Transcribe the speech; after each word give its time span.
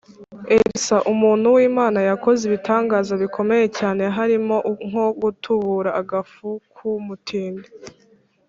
Elisa 0.55 0.97
umuntu 1.13 1.45
w 1.55 1.57
Imana 1.69 1.99
yakoze 2.09 2.41
ibitangaza 2.49 3.13
bikomeye 3.23 3.65
cyane 3.77 4.03
harimo 4.15 4.55
nko 4.87 5.05
gutubura 5.21 5.89
agafu 6.01 6.47
ku 6.75 6.87
mutindi 7.05 7.67